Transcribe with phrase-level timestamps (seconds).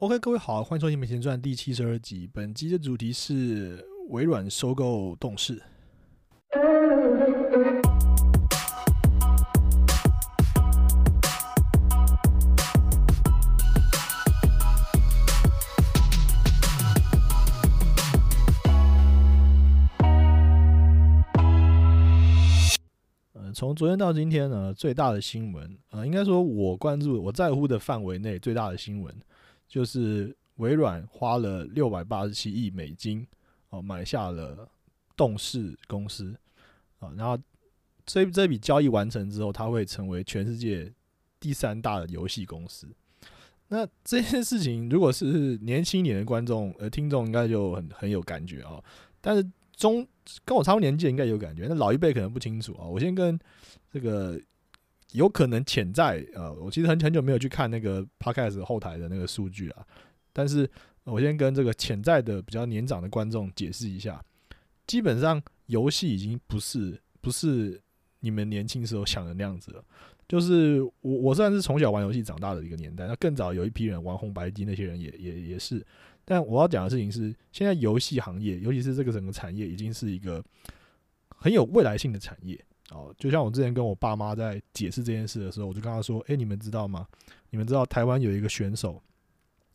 [0.00, 2.30] OK，各位好，欢迎收听《美钱传》第七十二集。
[2.32, 5.60] 本集的主题是微软收购动视。
[23.32, 29.12] 呃，从昨天到今天呢，最大的新闻，呃，应该说我关注、我在乎的范围内最大的新闻，
[29.68, 33.26] 就是微软花了六百八十七亿美金
[33.70, 34.68] 哦，买下了
[35.16, 36.34] 动视公司
[36.98, 37.38] 啊，然后
[38.06, 40.92] 这这笔交易完成之后，它会成为全世界
[41.38, 42.88] 第三大的游戏公司。
[43.68, 48.82] 那这件事情，如果是年轻一点的观众呃听众，应该就很很有感觉啊，
[49.20, 49.46] 但是。
[49.78, 50.04] 中
[50.44, 52.82] 跟我差不多年纪应该有感觉，那老一辈可能不清楚啊。
[52.84, 53.38] 我先跟
[53.92, 54.36] 这个
[55.12, 59.86] 有可能潜在呃，我其实很很久没有去看那个 podcast 后台的那个数据啊。
[60.32, 60.70] 但是
[61.04, 64.22] 我先跟这个潜在的比较年长的观众解释一下，
[64.86, 67.80] 基本上游戏已经不是不是
[68.20, 69.84] 你们年轻时候想的那样子了。
[70.28, 75.82] 就是我我虽然是从小玩游戏长大的一个年代，那更早有一批人玩红白机，那些人也也也是。
[76.22, 80.44] 但我要讲的事情是，现在游戏行业，尤其是这个整个产业，已经是一个
[81.28, 83.14] 很有未来性的产业哦。
[83.18, 87.06] 就像我之前跟我爸妈在解释这件事的时候，我就跟他说：“哎，你们知道吗？
[87.50, 89.02] 你们知道台湾有一个选手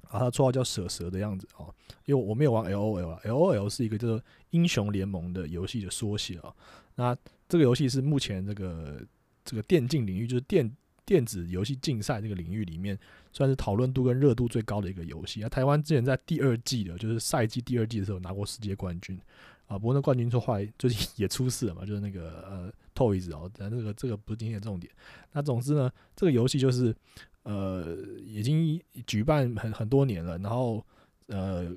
[0.09, 1.73] 啊，他绰号叫蛇蛇的样子哦。
[2.05, 6.53] 因为我没有玩 L O L 啊，L O L 是一个叫做英雄联盟的游戏的缩写啊。
[6.95, 9.01] 那这个游戏是目前这个
[9.43, 10.71] 这个电竞领域，就是电。
[11.05, 12.97] 电子游戏竞赛这个领域里面，
[13.33, 15.41] 算是讨论度跟热度最高的一个游戏。
[15.41, 19.19] 那台湾之前在第二季的，就是赛季第二季的时候拿过世界冠军
[19.67, 19.77] 啊。
[19.77, 24.91] 不过那冠军后来最近也出事了嘛，就是那个呃 Toys 哦，但这个这个不是今天的重点。
[25.31, 26.95] 那总之呢，这个游戏就是
[27.43, 30.85] 呃已经举办很很多年了，然后
[31.27, 31.75] 呃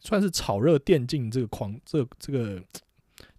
[0.00, 2.62] 算是炒热电竞这个狂这这个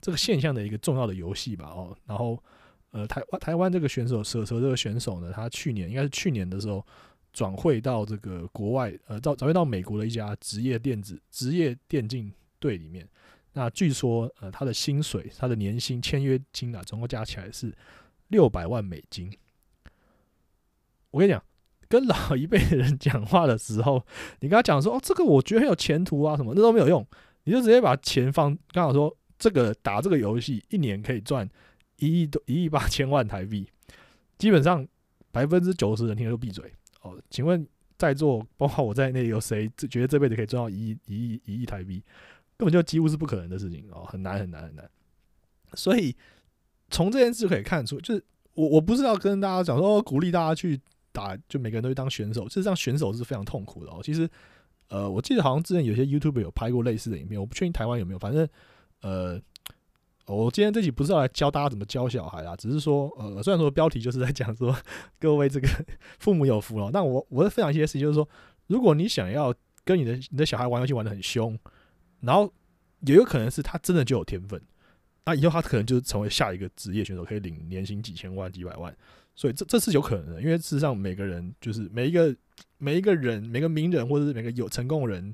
[0.02, 2.42] 这个现象的一个重要的游戏吧哦，然后。
[2.92, 6.84] 呃，台湾台湾这个选手蛇蛇这个选手呢，他去年应该是去年的时候
[7.32, 13.08] 转会到这个国外，呃，到转会到美国的一家职业电子职业电竞队里面。
[13.54, 17.76] 那据说，呃，他的薪水，他的年薪签约金啊，总共加起来是
[18.28, 19.32] 六百万美金。
[21.12, 21.44] 我跟你讲，
[21.88, 24.06] 跟老一辈人讲话的时候，
[24.40, 27.06] 你跟他讲说，哦，这个我觉得很有前途啊，什么那都没有用，
[27.44, 31.50] 你就直接把钱放，刚好说这个打这个游戏一年可以赚。
[32.02, 33.68] 一亿多一亿八千万台币，
[34.38, 34.88] 基本上
[35.34, 36.72] 百分之九十人听了都闭嘴
[37.02, 37.22] 哦。
[37.30, 37.68] 请问
[37.98, 42.02] 在座包括我在内，有谁觉得这辈子可以赚到一亿一亿一亿台币？
[42.60, 44.88] 根本就几乎是不可能的事情哦，很难很难很难。
[45.74, 46.16] 所以
[46.92, 50.80] 从这件事可以看出，就是我我不是要跟大家讲说鼓励大家去
[51.12, 52.48] 打，就每个人都去当选手。
[52.48, 54.00] 事实上，选手是非常痛苦的哦。
[54.04, 54.30] 其实，
[54.90, 58.48] 呃，我记得好像之前有些 YouTube 有拍过类似的影片，我不确定台湾有没有，反正
[59.02, 59.42] 呃。
[60.26, 64.78] 我今天这集不是要来教大家怎么教小孩啊，只是说，呃，虽然说标题就是在讲说
[65.18, 65.68] 各位这个
[66.20, 68.30] 父母有福了， 但我我在分享一些事情，就是说，
[68.68, 69.52] 如果你想要
[69.84, 71.58] 跟你的你的小孩玩游戏玩的很凶，
[72.22, 72.52] 然后
[73.02, 74.62] 也有可能是他真的就有天分，
[75.26, 78.96] 那以后他可能就成为下一个职业选手，可以领年薪几千万、几百万，
[79.36, 82.36] 所以这这是有可能的，因为事实上每个人就是每一个
[82.78, 85.34] 每一个人每个名人或者是每个有成功人。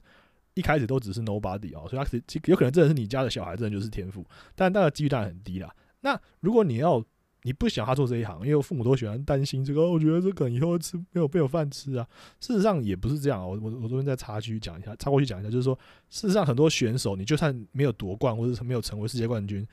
[0.57, 4.25] 一开始都只是 nobody 哦，所以他其实有可能真的是你家的小孩，真的就是天赋，
[4.55, 5.69] 但那个几率当然很低啦。
[5.99, 7.03] 那如果你要
[7.45, 12.07] 你不想他做这一行，因为父母都喜欢担心这个，我觉得这个以后吃没有没有饭吃啊。
[12.41, 15.77] 事实上也不是这样，我我我昨天在插区讲一下，插过去讲一下，就是说
[16.09, 19.65] 事实上很多选手，你就算没有夺冠或者是没有成为世界冠军，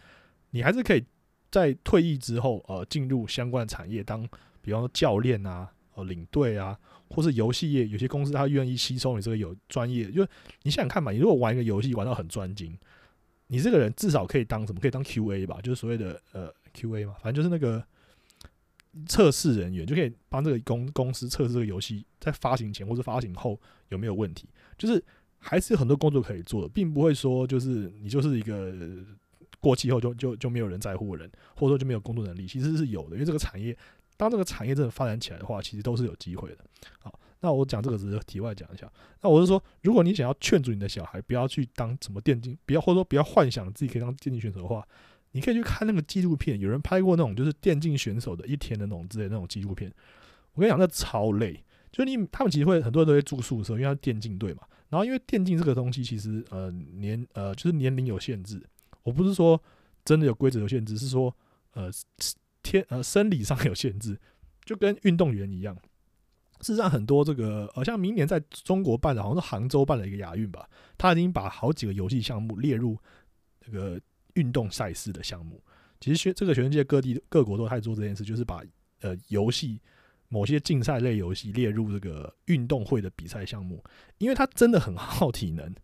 [0.50, 1.02] 你还是可以
[1.50, 4.22] 在退役之后呃进入相关的产业当，
[4.60, 5.70] 比方说教练啊。
[5.94, 6.74] 呃，领队啊，
[7.10, 10.26] 或是游戏业，有些公司他愿意吸收你这个有专业，就
[10.62, 12.74] 你想想看嘛，你如果玩一个游戏玩到很专精，
[13.48, 14.80] 你这个人至少可以当什么？
[14.80, 17.84] 可以当 QA 吧，就是所谓的呃 QA 嘛，反正就是那个
[19.06, 25.02] 测试人员，就可以帮这个公公司测试这个游戏在发行前或者发行后有没有问题，就是
[25.38, 28.74] 还是有很多工作可以做的，并不会说就是你就是一个
[29.60, 33.76] 过气后就就就没有人在乎的人，或者说就没有工作能力，其实是有的，因为这个产业。
[34.14, 36.58] 当这个产业真的发展起来的话，其实都是有机会的。
[37.00, 38.88] 好，那我讲这个只是题外讲一下。
[39.20, 44.86] 那我是说，如果你想要劝阻你的小孩不要去当什么电竞，不要或者说不要幻想自己可以当电竞选手的话，
[45.32, 49.92] 你可以去看那个纪录片，有人拍过那种就是电竞选手的一天的那种之类那种纪录片。
[50.54, 51.62] 我跟你讲，那超累。
[51.90, 54.62] 就你他们其实会很多人都会住宿舍，因为他电竞队嘛。
[54.88, 58.62] 然后因为电竞这个东西其实呃年呃就是年龄有限制。
[59.02, 59.60] 我不是说
[60.04, 61.34] 真的有规则有限制，是说
[61.72, 61.90] 呃。
[62.64, 64.16] 天呃，生理上有限制，
[64.64, 65.76] 就跟运动员一样。
[66.60, 70.64] 事实上，很多这个呃，像明年在中国办的，好像是杭州办的一个亚运吧，
[70.96, 72.96] 他已经把好几个游戏项目列入
[73.60, 74.00] 这个
[74.34, 75.62] 运动赛事的项目。
[76.00, 78.62] 其实学这个全世界各地各国都在做这件事，就是把
[79.00, 79.80] 呃游戏
[80.28, 83.82] 某些竞赛类游戏列入这个运动会的比赛项目，
[84.18, 85.74] 因为它真的很耗体能。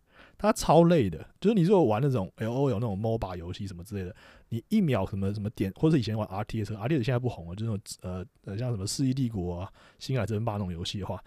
[0.41, 4.15] 它超累的，就是你如果玩那种 L O 有那种 MOBA 游戏什么之类的，
[4.47, 9.69] 你一秒什么什么点，或者以前玩 R T S，R T S 现在不红了，就那种呃呃像什么《世纪帝国》啊、
[9.99, 11.21] 《星海争霸》那种游戏的话，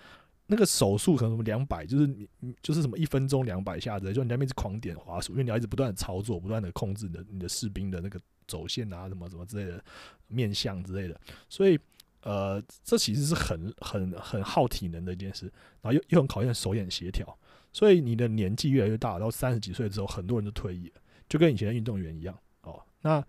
[0.52, 9.82] 那个手速可能什么两百，就是你就是什么一分钟两百下子，就你在那边一直狂点滑鼠，因为你要一直不断的操作，不断的控制你的你的士兵的那个走线啊，什么什么之类的
[10.28, 11.18] 面相之类的，
[11.48, 11.78] 所以
[12.20, 15.46] 呃，这其实是很很很耗体能的一件事，
[15.80, 17.26] 然后又又很考验手眼协调。
[17.72, 22.78] 所以你的年纪越来越大，到三十几岁之后，很多人都退役了，就跟以前的运动员一样哦。
[23.00, 23.24] 那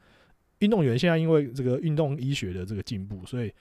[0.60, 3.54] 运动员现在因为这个运动医学的这个进步，所以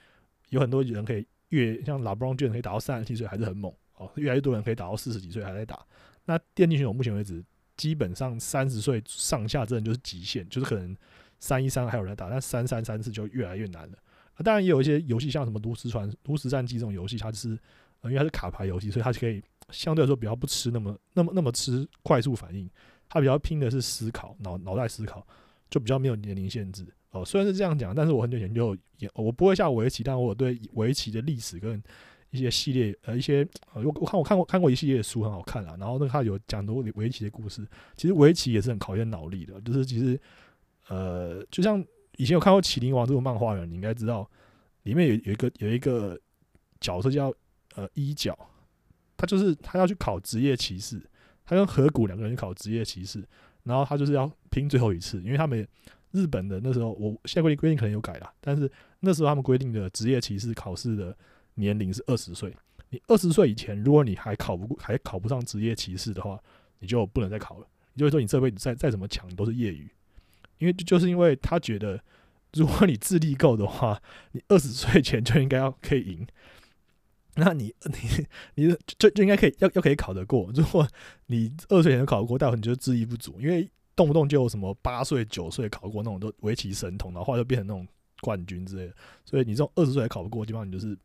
[0.49, 5.85] 有很多人可以越像拉布朗卷可以打到三十七岁还是很猛哦，越来越多人可以打到四十几岁还在打。
[6.25, 7.43] 那电竞选手目前为止，
[7.77, 10.95] 基本上三十岁上下真的就是极限，就是可能
[11.39, 13.97] 三一三还有人打，但三三三四就越来越难了。
[14.43, 17.49] 当然也有一些游戏，像什么炉石传、炉石战记这种游戏，它是
[18.03, 19.41] 因为它是卡牌游戏，所以它可以。
[19.71, 22.69] 相对来说比较不吃那么那么那么吃快速反应，
[23.07, 25.25] 它比较拼的是思考脑脑袋思考，
[25.69, 27.23] 就比较没有年龄限制哦。
[27.25, 31.81] 虽然是这样讲，但是我很久前就也我不会下围棋，但我对围棋的历史跟
[32.31, 37.65] 一些系列呃一些呃我我看我看过看过一系列的书很好看啊，然后那个他有讲多围棋的故事。
[37.95, 40.19] 其实围棋也是很考验脑力的，就是其实
[40.89, 41.83] 呃就像
[42.17, 44.29] 以前有看过《麒麟王》这种漫画人，你应该知道
[44.83, 46.19] 里面有有一个有一个
[46.81, 47.33] 角色叫
[47.75, 48.37] 呃一角。
[49.15, 51.01] 他就是他要去考职业骑士，
[51.45, 53.23] 他跟河谷两个人去考职业骑士，
[53.63, 55.65] 然后他就是要拼最后一次，因为他们
[56.13, 58.71] 日本的那时候，我现在规定规定可能有改了，但是
[59.01, 61.15] 那时候他们规定的职业骑士考试的
[61.55, 62.55] 年龄是二十岁，
[62.89, 66.39] 你二十岁以前，如果你还考不过，还考不上职业骑士的话，
[66.79, 69.89] 你就不能再考了，也就是说你这辈子再再怎么强都是业余，
[70.59, 72.01] 因为就是因为他觉得，
[72.53, 74.01] 如果你智力够的话，
[74.31, 76.27] 你二十岁前就应该要可以赢。
[77.35, 80.51] 那你 你你就就应该可以要要可以考得过。
[80.53, 80.87] 如果
[81.25, 87.87] 你二岁前考得过，代表你就智力不足，因为动不动就什么八岁九岁考过那种都围棋神童，然后后来就变成那种
[88.21, 88.95] 冠军之类的。
[89.25, 90.97] 所以你这种二十岁还考不过，基本上你就是，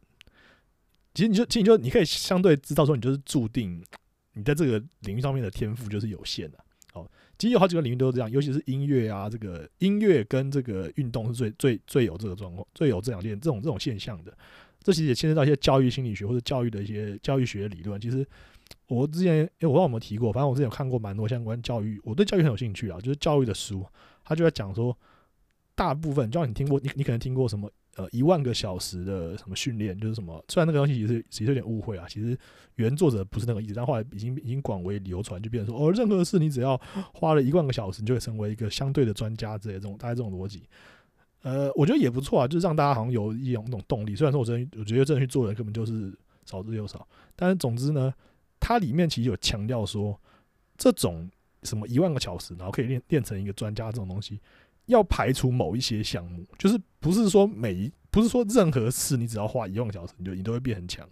[1.14, 3.84] 其实你就其实你就你可以相对知道说，你就是注定
[4.32, 6.58] 你在这个领域上面的天赋就是有限的。
[6.94, 7.06] 哦，
[7.38, 14.32] 其实有好几个领域都是这样，尤其是音乐啊，这个音乐跟这个运动是最最最有这个状况，最有这两件这种这种现象的。
[14.80, 18.00] 这其实也牵涉到一些教育心理学或者教育的一些教育学理论。
[18.00, 18.26] 其实
[18.86, 23.84] 我之前，诶我不知道有没有提过，反正我之前有看过蛮多相关教育，我对教育很有兴趣啊，就是教育的书，
[24.24, 24.96] 他就在讲说，
[25.74, 32.38] 大部分，就像你听过，你你可能听过什么呃一万个小时的什么训练，就是什么，虽然那个东西其实其实有点误会啊，其实
[32.76, 36.80] 原作者不是那个意思，但后来已经已经广为流传，就变成说，哦，任何事你只要
[37.12, 40.62] 花了一万个小时，你就会成为一个相对的专家之类这种大概这种逻辑。
[41.42, 44.16] 呃，我觉得也不错啊，就是让大家好像有一种那种动力。
[44.16, 46.12] 虽然说我真我觉得真的去做人根本就是
[46.44, 47.06] 少之又少，
[47.36, 48.12] 但是总之呢，
[48.60, 50.18] 它里面其实有强调说，
[50.76, 51.28] 这种
[51.62, 54.40] 什么一万个小时，然后可以练练成一个专家这种东西，
[54.86, 61.08] 要排除某一些项目，就是不是说每一不是说任何事你只要花一万个小时，你就你都会变很强。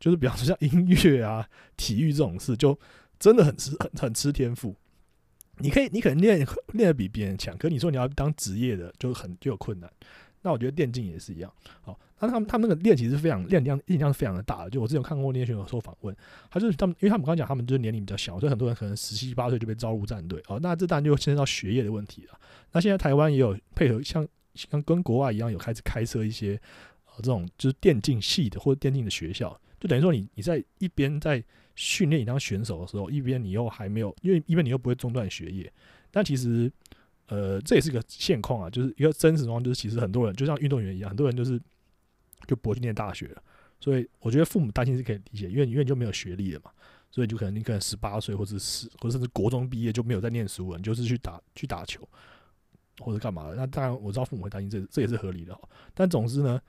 [0.00, 2.76] 就是比方说像音乐啊、体育这种事，就
[3.20, 4.74] 真的很吃很很吃天赋。
[5.58, 9.88] 你可以，你可能练练的比别人强，可你说你要当职业的，就很就有困难。
[10.42, 11.52] 那我觉得电竞也是一样。
[11.80, 14.70] 好，那他们他们那个练其实非常练量练量是非常的大的。
[14.70, 16.14] 就我之前看过那些选手受访问，
[16.50, 20.42] 他就是他们，因为他们刚刚讲他们就是年龄比较小，所以很多人可能十七八岁就被招入战队。
[20.48, 22.38] 哦，那这当然就牵涉到学业的问题了。
[22.72, 26.60] 那现在台湾也有配合，像像跟国外一样，有开始开设一些
[27.06, 31.42] 呃这种就是电竞系的或者电竞的学校，就等于说你你在一边在。
[31.74, 35.72] 训练你当选手的时候，一边你又还没有，因为一边你又不会中断学业。
[36.10, 36.70] 但其实，
[37.28, 41.60] 呃，这也是个现况啊，就是一个真实状况，就是其实很多人就像运动员一样，很多人就是
[42.46, 43.42] 就不去念大学了。
[43.80, 46.70] 所以我觉得父母担心是可以理解，因为因为你就没有学历了嘛，
[47.10, 52.06] 所以就可能你可能十八岁或者十或者甚至国中毕业就没有在念书了，你就是去打去打球
[53.00, 53.54] 或者干嘛的。
[53.54, 55.58] 那当然我知道父母会担心，这这也是合理的。
[55.94, 56.60] 但总之呢。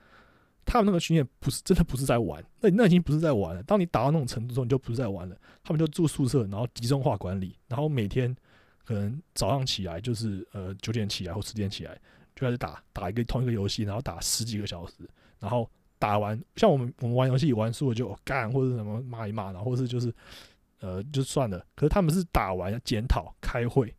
[0.66, 3.62] 他们那个训练不是真的不是在玩，那那已经不是在玩了。
[3.64, 5.36] 当你打到那种程度之后，你就不是在玩了。
[5.62, 8.34] 他们就住宿舍，然后集中化管理，然后每天
[8.84, 11.94] 可能早上起来就是呃九点起来或十点起来
[12.36, 14.94] 就开始打打一个同一个游戏，然后打十几个小时，
[15.40, 20.14] 然后打完像我们我们玩游戏玩输了就干或者什么骂一骂，然后或是就是
[20.80, 21.64] 呃就算了。
[21.74, 23.94] 可是他们是打完检讨开会。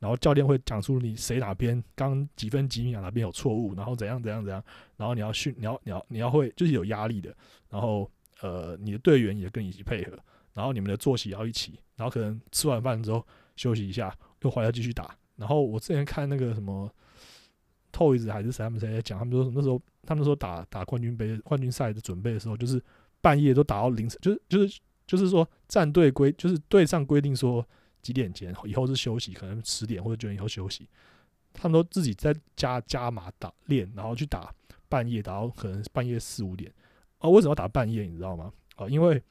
[0.00, 4.62] 然后教练会讲出你谁哪边刚几分几秒哪边有错误，然后怎样怎样怎样，
[4.96, 7.34] 然后你要训，你要你要你要会就是有压力的，
[7.68, 8.08] 然后
[8.40, 10.16] 呃，你的队员也跟你一起配合，
[10.54, 13.26] 然后你们的作息要一起，然后可能吃完饭之后
[13.56, 15.16] 休息一下，又回来继续打。
[15.36, 16.90] 然后我之前看那个什么
[17.92, 22.82] 透一子还是谁他们谁在讲，他们说那时候他们说打打冠军杯冠军赛的准备的时候，就是
[23.20, 27.66] 半夜都打到凌晨，就是就是就是说战队规就是队上规定说
[28.02, 30.88] 几点前以后是休息，可能十点或者九点以后休息，
[31.52, 34.52] 他们都自己在加加码打练，然后去打
[34.88, 36.72] 半夜打到可能半夜四五点。
[37.20, 38.02] 哦，为什么要打半夜？
[38.04, 38.52] 你知道吗？
[38.76, 39.22] 啊，因为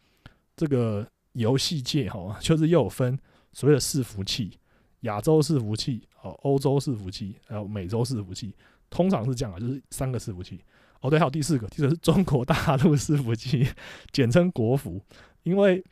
[0.55, 3.17] 这个游戏界哈，就是又有分
[3.53, 4.57] 所谓的伺服器，
[5.01, 8.53] 亚洲伺服器，哦，欧洲伺服器，还有美洲伺服器，
[8.89, 10.59] 通常是这样啊，就是三个伺服器。
[11.01, 13.67] 哦，对，还有第四个，第四个是中国大陆伺服器，
[14.11, 14.99] 简称国服。
[15.43, 15.83] 因为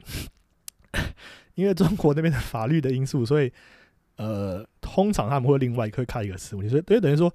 [1.53, 3.51] 因为中国那边的法律的因素，所以
[4.17, 7.33] 呃，通常他们会另外会开一个伺服器，所以等于说，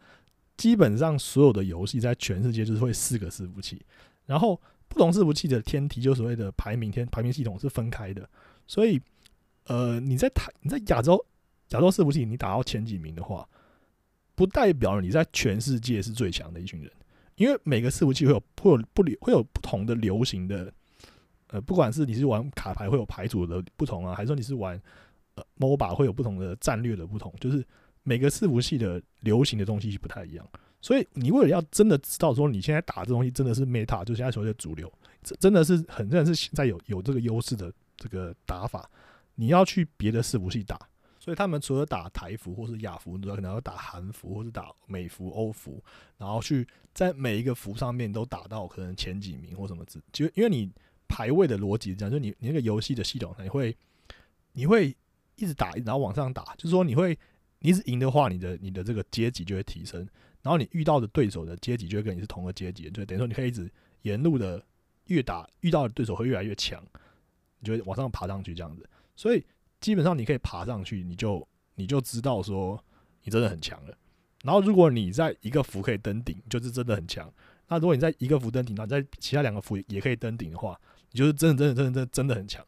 [0.56, 3.80] 基本上所有的游戏在全世界就是会四个伺服器。
[4.26, 8.28] 然后不同伺服器的天梯，就所谓的排名天排名系统是分开的，
[8.66, 9.00] 所以
[9.66, 11.24] 呃你在台你在亚洲
[11.70, 13.48] 亚洲伺服器你打到前几名的话，
[14.34, 16.90] 不代表你在全世界是最强的一群人，
[17.36, 20.72] 因为每个伺服器会有会有不流会有不同的流行的，
[21.48, 24.80] 呃不管是你是玩卡牌会有牌组的不同啊，还是说你是玩
[25.34, 27.64] 呃 MOBA 会有不同的战略的不同，就是
[28.02, 30.46] 每个伺服器的流行的东西不太一样。
[30.80, 34.90] 所以你为了要真的知道说你现在打这东西真的是 meta，就现在所谓的主流，
[35.22, 38.90] 这真的是很真的是现在有有这个优势的这个打法，
[39.34, 40.76] 你要去别的伺服器打。
[41.30, 45.80] 所以他们除了打台服或是亚服，你知道可能要打韩服或是打美服、欧服，
[46.18, 50.68] 然后去在每一个服上面都打到可能前几名或什么字，就因为你
[51.06, 53.76] 排位的逻辑是这样，就你你那个游戏的系统，你会
[54.54, 54.88] 你会
[55.36, 57.16] 一直打，然后往上打，就是说你会
[57.60, 60.00] 你一直赢的话，你的你的这个阶级就会提升。
[60.42, 63.70] 然后你遇到的对手的阶级就会跟你是同个阶级，就等于说你可以一直
[64.02, 64.60] 沿路的
[65.04, 66.82] 越打遇到的对手会越来越强，
[67.60, 68.84] 你就会往上爬上去这样子。
[69.14, 69.46] 所以
[69.80, 72.82] 基本上你可以爬上去，你就你就知道说
[73.22, 73.94] 你真的很强了。
[74.42, 77.32] 然后如果你在一个服可以登顶，就是真的很强。
[77.68, 80.78] 那如果你在一个服登顶，那在其他两个服也可以登顶的话，
[81.12, 82.64] 你就是真的真的真的真真的很强。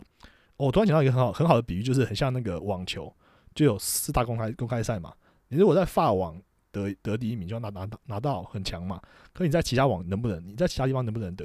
[0.56, 3.14] 我突然想到一个很好很好的比喻，就是很像那个网球，
[3.54, 5.12] 就有四大公开公开赛嘛。
[5.48, 6.40] 你如果在法网。
[6.74, 8.98] 得得第一名就要拿拿拿到很强嘛？
[9.34, 10.42] 可你在其他网能不能？
[10.48, 11.44] 你在其他地方能不能得？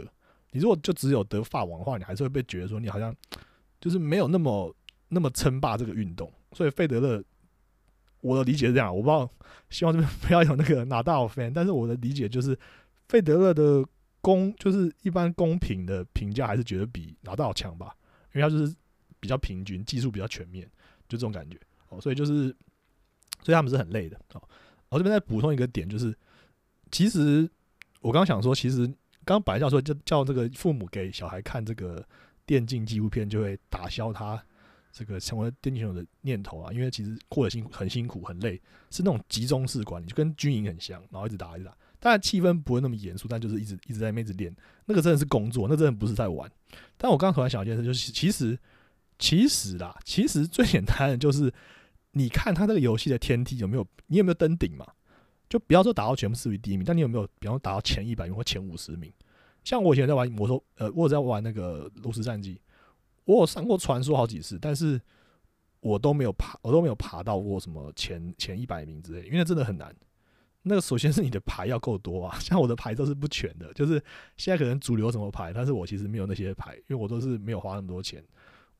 [0.52, 3.14] 你如果就只有得法网的话，你还是会被觉得说你好像
[3.82, 4.74] 就是没有那么
[5.10, 6.32] 那么称霸这个运动。
[6.54, 7.24] 所以费德勒，
[8.22, 9.30] 我的理解是这样，我不知道，
[9.70, 11.52] 希望这边不要有那个拿到 fan。
[11.54, 12.58] 但是我的理解就是，
[13.08, 13.86] 费德勒的
[14.22, 17.96] 公就是一般公平的评价还是觉得比拿到强吧，
[18.34, 18.76] 因为他就是
[19.20, 20.66] 比较平均，技术比较全面，
[21.08, 21.60] 就这种感觉
[21.90, 22.02] 哦。
[22.02, 22.48] 所以就是，
[23.44, 24.42] 所以他们是很累的哦。
[24.90, 26.16] 我这边再补充一个点，就是
[26.92, 27.50] 其实
[28.02, 28.88] 我刚想说，其实
[29.26, 32.04] 刚刚本来叫说就叫这个父母给小孩看这个
[32.46, 34.42] 电竞纪录片，就会打消他
[34.98, 36.72] 这个成为电竞选手的念头啊。
[36.72, 41.78] 因为其实过得辛苦，很辛苦，很累，是那种集中式管理，就跟军营很像，然后一直打一直打。
[42.00, 46.50] 当然气氛不会那么严肃，但就是一直一直在那直练，那个真的是工作，那真的不是在玩。
[46.98, 48.58] 但我刚刚突然想一件事，就是其实
[49.20, 51.54] 其实啦，其实最简单的就是。
[52.12, 53.86] 你看他这个游戏的天梯有没有？
[54.08, 54.88] 你有没有登顶嘛？
[55.48, 59.12] 就不要说打到全部视为第一名，但你有没有，比方打到前一百名或前五十名？
[59.64, 62.60] 像我以前在玩魔兽，呃，我有在玩那个炉石战记，
[63.28, 65.00] 我有上过传说好几次，但是
[65.80, 69.96] 我都没有爬，我都没有爬到过什么前前一百名之类，因为真的很难。
[70.64, 74.04] 那个首先是你的牌要够多啊， 像我的牌都是不全的，就是
[74.36, 78.24] 现在可能主流什么牌，但是我其实没有那些牌，因为我都是没有花那么多钱，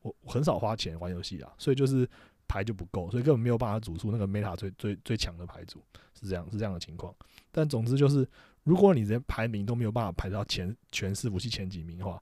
[0.00, 2.08] 我很少花钱玩游戏啊，所以就是。
[2.50, 5.82] 牌就不够，所以根本没有办法组出那个 meta 最最最强的牌组，
[6.18, 7.14] 是这样是这样的情况。
[7.52, 8.26] 但总之就是，
[8.64, 12.18] 如果你连排名都没有办法排到前全四服器前几名的话，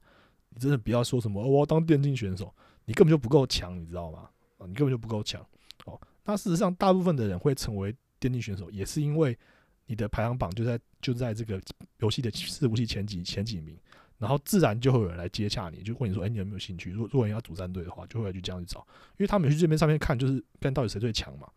[0.57, 2.51] 你真的不要说什么我要当电竞选手，
[2.85, 4.27] 你根本就不够强，你知道吗？
[4.57, 5.39] 啊，你根本就不够强。
[5.85, 9.37] 哦，那事实上，大部分的人会成为电竞选手，也是因为
[9.85, 11.61] 你的排行榜就在就在这个
[11.99, 13.77] 游戏的四服器前几前几名。
[14.17, 16.89] 然后自然就会有人来接洽你，就问你说：“哎，你有没有兴趣？
[16.89, 18.79] 如果如果你要组战队的话，就会去这样去找，
[19.11, 21.47] 因为他们去这边上面看，就是看到底谁最强嘛。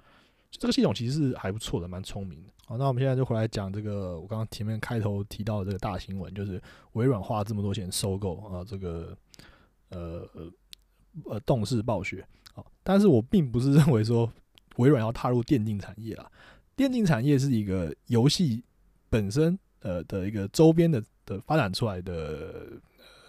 [0.51, 2.53] 这个系统其实是还不错的，蛮聪明的。
[2.67, 6.61] 好，那我们现在就回来讲这个我刚刚前面开头提到的这个大新闻，就是
[6.93, 9.17] 微软花这么多钱收购啊，这个
[9.89, 10.53] 呃呃
[11.25, 12.27] 呃动视暴雪。
[12.53, 14.31] 好，但是我并不是认为说
[14.77, 16.31] 微软要踏入电竞产业啊，
[16.77, 18.63] 电竞产业是一个游戏
[19.09, 21.03] 本身呃的一个周边的。
[21.27, 22.73] 的发展出来的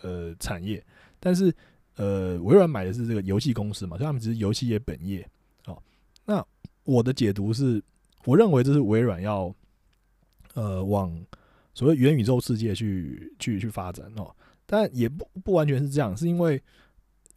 [0.01, 0.83] 呃产业，
[1.19, 1.53] 但是
[1.97, 5.29] 呃微软买的是这个游戏公司嘛，所以他们只是游戏业本业。
[5.65, 5.83] 好，
[6.25, 6.43] 那
[6.83, 7.81] 我的解读是，
[8.25, 9.53] 我认为这是微软要
[10.53, 11.23] 呃往
[11.73, 14.35] 所谓元宇宙世界去去去发展哦。
[14.65, 16.61] 但也不不完全是这样，是因为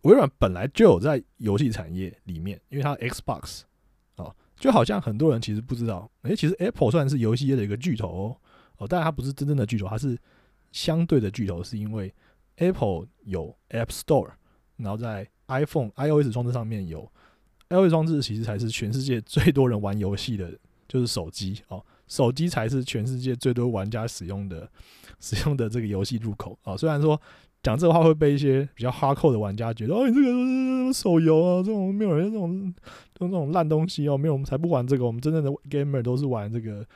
[0.03, 3.63] 微软本来就有在游戏产业里面，因为它 Xbox
[4.17, 8.37] 哦，就好像很多人其实不知道，诶，其实 Apple 算是游戏业的一个巨头哦，
[8.79, 10.17] 哦，但它不是真正的巨头，它是
[10.71, 12.15] 相对的巨头，是因为
[12.57, 14.31] Apple 有 App Store，
[14.77, 17.11] 然后在 iPhone iOS 装置上面有
[17.75, 20.51] iOS 装置，其实才是全世界最多人玩游戏的，
[20.87, 21.85] 就是手机哦。
[22.07, 24.69] 手机才是全世界最多玩家使用的、
[25.21, 26.77] 使用的这个游戏入口啊！
[26.77, 27.19] 虽然说
[27.63, 32.75] 讲这话会被一些比较哈扣的玩家觉得，哦，你这个手游啊，这种没有人这种
[33.15, 36.87] 这种烂东西哦，没有我们才不玩这个，我们真正的 gamer 都是玩这个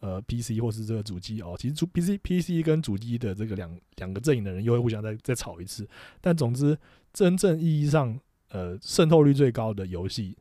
[0.00, 1.56] 呃 PC 或是这个主机哦。
[1.58, 5.88] 其实主 PC PC 跟主机的这个两两个阵营的人又会互相再再吵一次。
[6.20, 6.76] 但总之，
[7.14, 10.36] 真正意义上呃渗透率最高的游戏。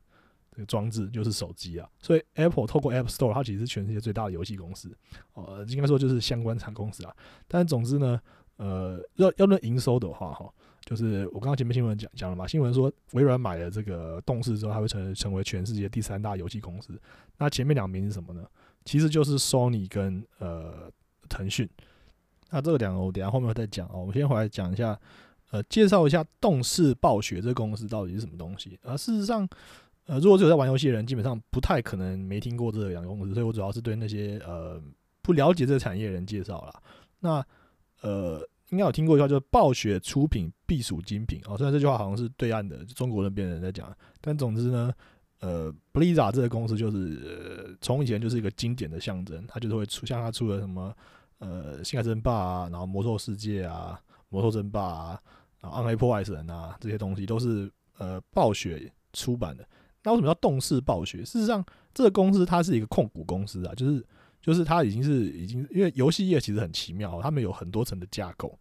[0.49, 4.91] 这个装置就是手机啊，所以 Apple 透过 App Store，它其实是全世界最大的游戏公司，
[5.35, 7.15] 呃，应该说就是相关厂公司啊。
[7.47, 8.19] 但总之呢，
[8.55, 10.51] 呃，要要论营收的话，哈，
[10.83, 16.99] 就是我刚刚前面新闻讲讲了嘛，新闻说微软买了这个动视之后，它会成成为全世界第三大游戏公司。
[17.37, 18.43] 那前面两名是什么呢？
[18.83, 20.91] 其实就是 Sony 跟呃
[21.29, 21.69] 腾讯。
[22.49, 24.99] 那这个两个我等下后面会再讲哦，我们先回来讲一下，
[25.51, 28.95] 呃，介绍一下动视暴雪这个公司到底是什么东西啊？
[28.97, 29.47] 事实上。
[30.09, 34.81] 呃，如果只有在玩游戏的人，基本上不太可能没听过这两个公司，所以我主要是对那些呃
[35.21, 36.81] 不了解这个产业的人介绍啦。
[37.19, 37.45] 那
[37.99, 38.39] 呃，
[38.69, 41.57] 应该有听过一句话，就是暴雪出品必属精品哦。
[41.57, 44.93] 虽然这句话好像是对岸的中国那边人在讲，但总之呢，
[45.41, 50.95] 呃，Blizzard 这个公司就是从以前就是一个经典的象征，它就是会出像它出了什么
[51.39, 55.21] 呃《星海争霸》啊，然后《魔兽世界》啊，《魔兽争霸》啊，
[55.69, 59.67] 《暗黑破坏神》啊，这些东西都是呃暴雪出版的。
[60.03, 61.25] 那为什么要动视暴雪？
[61.25, 64.05] 事实上，这个公司它是一个控股公司啊，就是
[64.41, 68.57] 就是它已经是已经，因为游戏业其实很奇妙，他们有很多层的架构，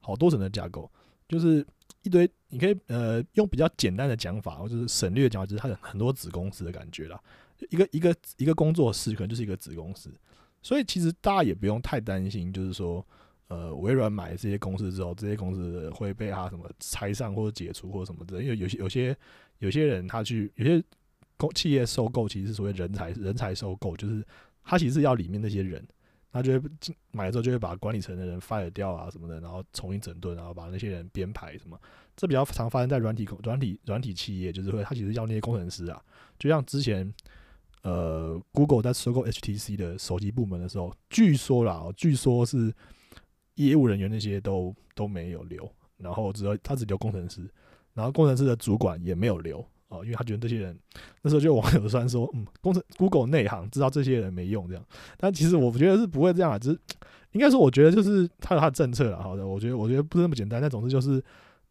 [0.00, 0.90] 好多层的架构，
[1.28, 1.66] 就是
[2.02, 7.18] 一堆，你可以呃用比较简单的讲法，或者是省略讲，就是它有很多子公司的感觉啦。
[7.70, 10.10] 一个一个一个工作室可能就是一个子公司，
[10.60, 13.06] 所以其实大家也不用太担心，就是说
[13.50, 19.14] 呃微软买这些公司之后，这些公司会被它什么拆散或者解除或者什么的，因为有些有些。
[19.60, 20.82] 有些人他去有些
[21.36, 24.26] 公企业收购，其实是所谓人才人才收购，就是
[24.64, 25.86] 他其实是要里面那些人，
[26.32, 26.70] 他就会
[27.10, 31.78] 买了之后就会把管理层的人 fire 掉啊什么的，然后重新整顿，然后把那些人编排什么。
[32.16, 36.02] 这比较常发生在软体软体软体企业，就是会他其实要那些工程师啊，
[36.38, 37.12] 就像之前
[37.82, 42.72] 呃 Google 在收购 HTC 的手机部门的时候，据说啦，据说是
[43.54, 47.48] 业务人员那些都都没有留，然后只要他只留工程师。
[47.92, 49.58] 然后工程师的主管也没有留
[49.88, 50.78] 哦，因为他觉得这些人
[51.22, 54.84] 那时候就网友算说，嗯，工程 Google 内行知道这些人没用这样，
[55.18, 56.78] 但其实我觉得是不会这样啊，只是
[57.32, 61.22] 应该说我觉得就是他有他的政策了，好的，我觉得我觉得不是那么简单，但总之就是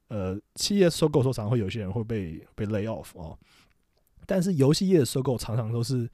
[0.09, 3.35] 呃，企业收购时候常常会有些人会被被 lay off 哦，
[4.25, 6.07] 但是游戏业的收购常常都是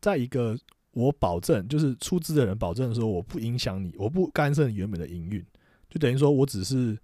[0.00, 0.56] 在一个
[0.94, 5.44] 我保证就是出资的人保证说我不影响你，我不干涉你原本的营运，
[5.90, 6.98] 就等于说我只是。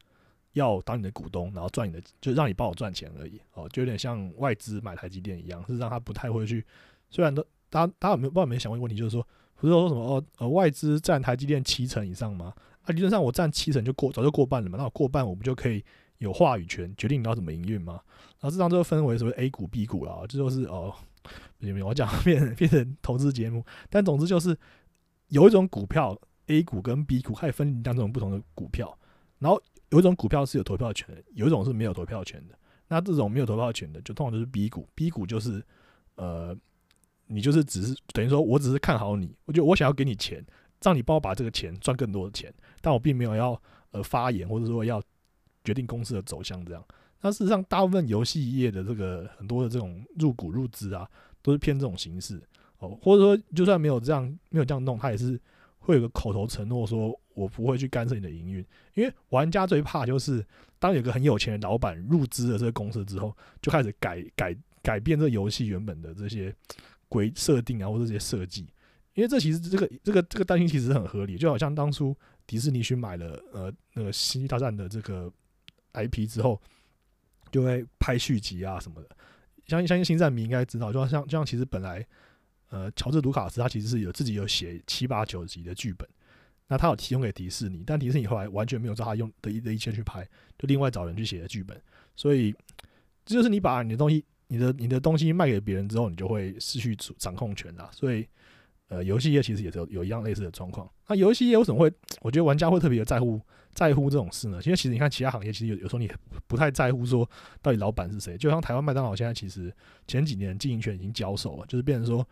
[0.55, 6.66] 要当你的股东，然后赚你的，就让你帮我赚钱而已哦，就有点像外资买台积电一样，是让他不太会去。
[7.09, 9.24] 虽然都大家大家有没有不知道有没有想过一个问题，就是说
[9.55, 12.53] 不是说什么哦呃外资占台积电七成以上吗？
[12.83, 15.85] 啊理论上我占七成就过早就过半了嘛，那我过半我不就可以
[16.18, 18.00] 有话语权，决定你要怎么营运吗？
[18.40, 20.92] 然后这张就分为什么 A 股 B 股了，这就是哦
[21.59, 24.56] 有没有，我讲 变变成投资节目，但总之就是
[25.28, 28.98] 有一种股票 A 股跟 B 股它也分两种不同的股票，
[29.38, 29.61] 然后。
[29.90, 32.56] 有一种股票是有投票权的，有一种是没有投票权的。
[32.87, 34.88] 那这种没有投票权的，就通常就是 B 股。
[34.94, 35.61] B 股就是，
[36.14, 36.56] 呃，
[37.26, 40.46] 你就是只是等于说我只是看好你，我就我想要给你钱，
[40.80, 45.02] 让你帮我把这个钱赚更多的钱，但我并没有要呃发言或者说要
[45.64, 46.85] 决定公司的走向这样。
[47.20, 51.09] 那事实上，大部分游戏业的这个很多的这种入股入资啊，
[51.42, 52.40] 都是偏这种形式
[52.78, 55.40] 哦，或者说就算没有这样没有这样弄，他也是
[55.78, 57.18] 会有个口头承诺说。
[57.33, 60.44] 我不会去干涉你的营运，因为玩家最怕就是
[60.78, 66.54] 当有个很有钱的老板入资了这个公司之后，就开始改改改变这游戏原本的这些
[67.09, 68.66] 规设定啊，或者这些设计。
[69.14, 72.14] 因为这其实这个这个这个担心其实很合理，就好像当初
[72.46, 75.33] 迪士尼去买了呃那个《星际大战》的这个
[75.94, 76.61] IP 之后，
[77.50, 79.08] 就会拍续集啊什么的。
[79.66, 82.04] 相信相信星战迷应该知道，就像就像其实本来
[82.70, 86.08] 呃乔治卢卡斯他其实是有自己有写七八九集的剧本。
[86.72, 90.22] 那他有提供给迪士尼，但迪士尼后来完全没有照他用的一的一切去拍，
[90.56, 91.76] 就另外找人去写的剧本。
[92.14, 92.54] 所以
[93.24, 97.90] 这就是你把你的东西、你的你的东西卖给别人之后，你就会失去主掌控权啦。
[97.92, 98.24] 所以
[98.90, 100.90] 呃，游戏业其实也是有有一样类似的状况。
[101.07, 101.88] 那游戏业为什么会？
[102.22, 103.40] 我觉得玩家会特别在乎
[103.72, 104.61] 在乎这种事呢？
[104.64, 106.11] 因为其实你看其他行业，其实有有时候你
[106.48, 107.29] 不太在乎说
[107.62, 108.37] 到底老板是谁。
[108.37, 109.72] 就像台湾麦当劳现在其实
[110.09, 112.29] 前几年经营权已经交手了，就是变成说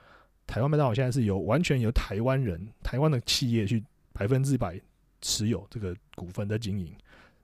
[0.49, 4.81] 台湾麦当劳现在是由完全由台湾人、台湾的企业去百分之百
[5.21, 6.93] 持有这个股份的经营，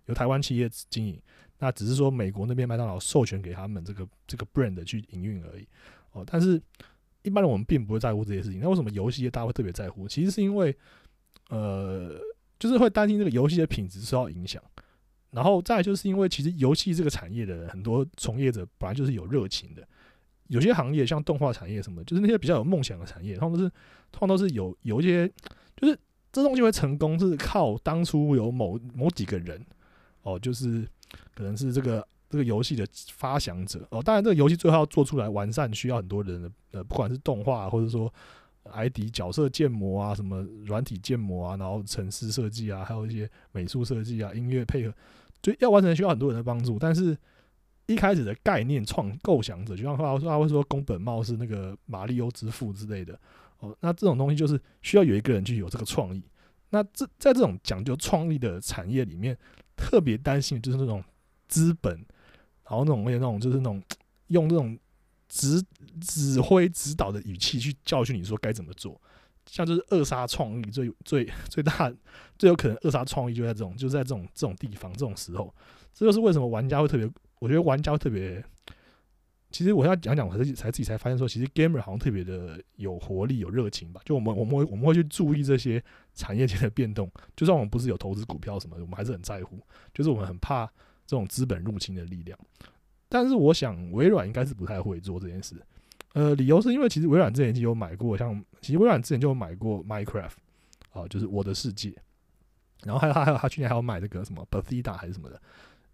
[0.07, 1.17] 由台湾企业经营。
[1.61, 5.65] 那只是说美国那边麦当劳授权给他们这个这个 brand 去营运而已
[6.11, 6.61] 哦，但是。
[7.25, 10.07] 一般人我们并不会在乎这些事情，那为什么游戏业大家会特别在乎？
[10.07, 10.77] 其实是因为，
[11.49, 12.17] 呃，
[12.59, 14.63] 就是会担心这个游戏的品质受到影响。
[15.31, 19.83] 然后再就是因为，其实游戏这个产业的很多从业者本来就是有热情的。
[20.49, 23.71] 有些行业像动画产业什么，就是那些比较有梦想的产业，他们都是
[24.13, 25.27] 通常都是有有一些，
[25.77, 25.99] 就是
[26.31, 29.65] 这东西会成功是靠当初有某某几个人
[30.23, 30.87] 哦，就是
[31.35, 32.07] 可能是这个。
[32.35, 38.13] 这个游戏的发想者哦，当然这个游戏最后要做出来完善，需要很多人的呃，不管是动画或者说
[38.73, 44.93] ID 角色建模啊，什么软体建模啊，然后城市设计啊，还有一些美术设计啊，音乐配合，
[45.41, 46.77] 就要完成需要很多人的帮助。
[46.77, 47.17] 但是
[47.87, 53.17] 一开始的概念创构想者，就像话说他会说宫本茂是那个马里欧之父之类的
[53.61, 56.21] 哦，那这种东西就是需要有一个人去有这个创意。
[56.71, 59.39] 那这在这种讲究创意的产业里面，
[59.77, 61.05] 特别担心就是那种
[61.47, 62.05] 资本。
[62.69, 63.83] 然后那种那种就是那种
[64.29, 64.79] 用这种
[65.29, 65.63] 指
[66.01, 69.01] 指挥指导的语气去教训你说该怎么做，
[69.47, 71.93] 像就是扼杀创意最最最大
[72.39, 75.55] 最有可能扼杀创意就在这种就在这种这种地方这种时候，
[75.93, 78.43] 这就是为什么玩家会特别，我觉得玩家会特别，
[79.51, 85.83] 其实我要讲讲我才才自己才发现说，其实 gamer 好像特别的有活力有热情吧，就我们我们会我们会去注意这些
[86.15, 89.61] 产业间的变动，就算我们不是有投资股票什么，我们还是很在乎，
[89.93, 90.71] 就是我们很怕。
[91.07, 92.39] 这种资本入侵的力量，
[93.09, 95.55] 但是我想微软应该是不太会做这件事。
[96.15, 100.33] 呃，理由是因为其实微软之前就有买过，像其实微软之前就有买过 Minecraft
[100.93, 101.93] 啊，就是我的世界。
[102.85, 105.41] 然后还有还有他去年还有买这个什么 Bethesda 还是什么的，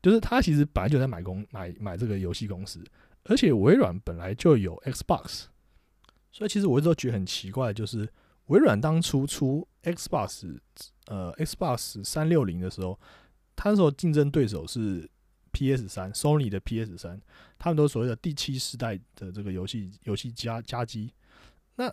[0.03, 2.85] 就是他其实本来就在买公买买这个游戏公司，
[3.25, 5.45] 而且微软本来就有 Xbox，
[6.31, 8.09] 所以其实我一直都觉得很奇怪，就是
[8.47, 10.59] 微软当初出 Xbox
[11.07, 12.99] 呃 Xbox 三六零的时候。
[13.63, 15.07] 他那时候竞争对手是
[15.53, 17.21] PS 三，Sony 的 PS 三，
[17.59, 21.13] 他们都所谓的第七世代的这个游戏游戏加加机。
[21.77, 21.93] 那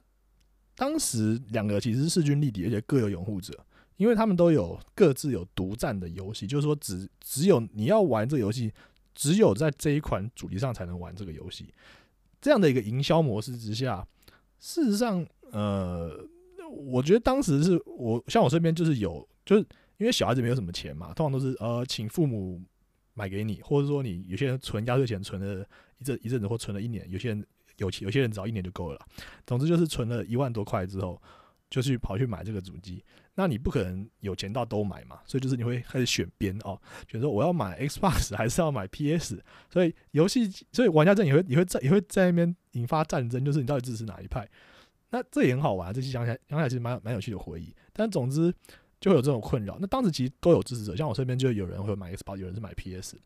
[0.77, 3.53] 当时两个其实是势均力敌，而且各有拥护者，
[3.97, 8.71] 因为他们都有各自有独占的游戏，就是说只只有你要玩这个游戏，
[9.13, 11.73] 只有在这一款主题上才能玩这个游戏。
[12.39, 14.08] 这样的一个营销模式之下，
[14.58, 16.17] 事实上，呃，
[16.69, 19.65] 我觉得当时是我像我身边就是有就是。
[19.97, 22.62] 因为小孩子没有什么钱嘛，通常都是呃请父母
[23.13, 25.65] 买给你，或者说你有些人存压岁钱存了
[25.97, 27.45] 一阵一阵子或存了一年，有些人
[27.77, 28.99] 有钱，有些人只要一年就够了。
[29.45, 31.19] 总之就是存了一万多块之后，
[31.69, 33.03] 就去跑去买这个主机。
[33.33, 39.43] 那你不可能有钱到都买嘛，所以就是你会开始选边哦，选择我要买 Xbox 还是要买 PS。
[39.71, 44.47] 所以游戏，所以玩家阵也会也会在也会在那边引发战争，就是你到底支持哪一派？
[45.10, 47.75] 那这也很好玩，这期想起来想起来其实蛮蛮有趣的回忆。
[47.93, 48.53] 但总之。
[49.08, 49.78] 就会有这种困扰。
[49.80, 53.17] 那当时其实都有支持者，像我身边就有人会买 Xbox，有人是买 PS。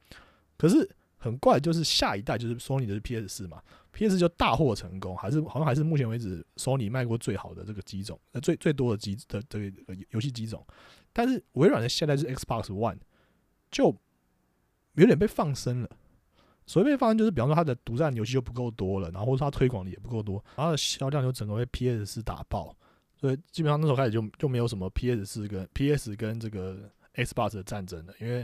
[0.55, 3.59] 可是很怪，就是下一代就是 Sony 的 PS 四嘛
[3.91, 10.63] ，PS 就大获成功，还是好像还是目前为止 Sony 卖过最好的这个机种，呃最最多的机的这个游戏机种。
[11.11, 12.97] 但是微软的现在是 Xbox One，
[13.71, 13.85] 就
[14.93, 15.89] 有点被放生了。
[16.67, 22.75] 所谓被放生，就是比方说它的独占游戏就不够多了，然后或者它推广的也不够多，然后销量就整个被 PS 四打爆。
[23.21, 28.43] 所以基本上那时候开始就就没有什么 PS 四跟 PS 跟这个 Xbox 的战争了，因为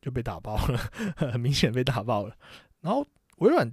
[0.00, 0.78] 就被打爆了，
[1.18, 2.36] 很明显被打爆了。
[2.80, 3.04] 然后
[3.38, 3.68] 微软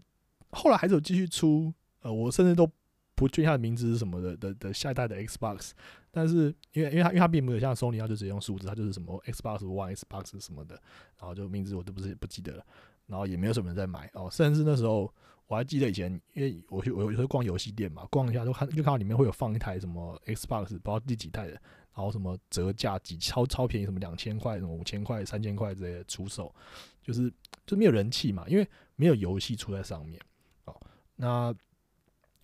[0.49, 2.67] 后来还是有继续出，呃，我甚至都
[3.13, 5.73] 不确定它的名字是什么的的的下一代的 Xbox，
[6.10, 10.73] 但是因为因为它因为它并没有像 Sony 一样就直接用数字，它就是什么 Xbox One、Xbox 什么的，
[11.19, 12.65] 然后就名字我都不是不记得了，
[13.06, 15.13] 然后也没有什么人在买哦，甚至那时候。
[15.52, 26.56] 我还记得以前，因为我去我有时候逛游戏店嘛，逛一下都看就看到里面会有放一台什么 Xbox，不知道第几代的，然后什么折价几超超便宜，什么两千块、什么五千块、三千块之类的出售，
[27.04, 27.30] 就是
[27.66, 30.18] 就没有人气嘛，因为没有游戏出在上面
[30.64, 30.82] 哦。
[31.18, 31.54] 那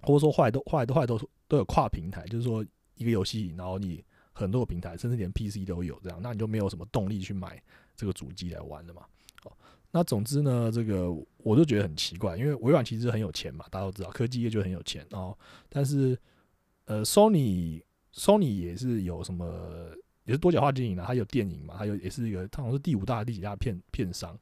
[0.01, 1.17] 或者说后来都后来都后来都
[1.47, 2.61] 都有跨平台，就是说
[2.95, 7.63] 一个游戏，然后你很多个平台，甚至连 PC 都有这样，那你就没有什么动力去买
[7.95, 9.05] 这个主机来玩了嘛。
[9.91, 15.35] 那总之呢，这个我就觉得很奇怪，因为微软其实很有钱嘛，大家都知道，科技业就很有钱哦。
[15.69, 16.17] 但是，
[16.85, 19.89] 呃，Sony，Sony 也是有什么，
[20.25, 24.37] 也是多角化经营的，它有电影嘛，它有也是一个，它好像是第五大、第几大片片商，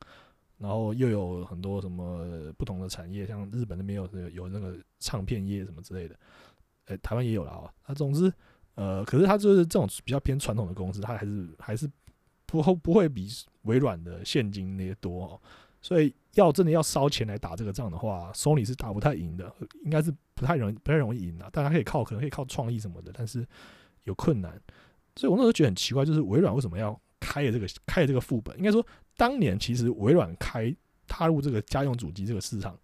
[0.58, 6.16] 然后又有很多什么不同的产业，像日本那边有有那个唱片业什么之类的。
[6.88, 7.72] 呃，台湾也有了啊。
[7.88, 8.34] 那总之，
[8.74, 11.90] 呃，可是它就是这种比较偏传统的公司，它还是还是
[12.46, 13.28] 不不会比
[13.64, 15.42] 微软的现金那些多哦。
[15.82, 19.54] 所以要真的要烧钱来打这个仗的话，Sony 是打不太赢的，
[19.84, 21.48] 应该是不太容不太容易赢的。
[21.52, 23.46] 大家可以靠可能可以靠创意什么的，但是
[24.06, 24.60] 有困难。
[25.16, 28.58] 所以我那时候觉得很奇怪，就是微软为什么要开了这个开了这个副本？
[28.58, 30.76] 应该说，当年其实微软开
[31.08, 32.76] 踏入这个家用主机这个市场，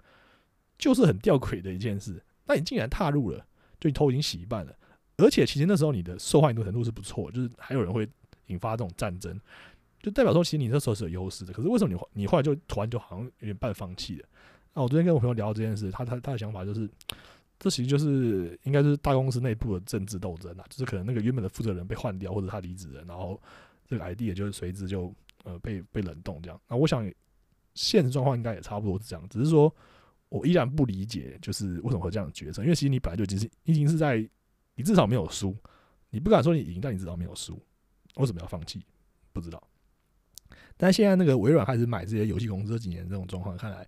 [0.78, 2.24] 就是很吊诡的一件事。
[2.46, 3.44] 那你竟然踏入了，
[3.80, 4.76] 就你头已经洗一半了，
[5.18, 8.08] 而且其实那时候你的受欢迎度程度是不错，就是还有人会
[8.48, 9.40] 引发这种战争。
[10.02, 14.28] 就代表说，其实你那时候是有优势的，可是为什么你你后来就突然就好像有点半放弃了？
[14.74, 16.90] 那我昨天跟我朋友聊这件事，他他他的想法就是，
[17.60, 23.40] 这其实就是应该是大公司内部的政治斗争啊，就是可能那个原本的负责人被换掉，或者他离职了，然后
[23.86, 26.60] 这个 ID 也就是随之就呃被被冷冻这样。
[26.68, 27.08] 那我想
[27.76, 29.72] 现实状况应该也差不多是这样，只是说
[30.30, 32.64] 我依然不理解，就是为什么会这样的决策？
[32.64, 34.28] 因为其实你本来就已经是已经是在
[34.74, 35.56] 你至少没有输，
[36.10, 37.62] 你不敢说你赢，但你至少没有输，
[38.16, 38.84] 为什么要放弃？
[39.34, 39.62] 不知道。
[40.78, 43.88] 但现在那个微软开始买这些游戏公司，这几年这种状况看来，